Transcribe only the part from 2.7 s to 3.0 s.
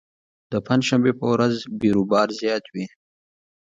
وي.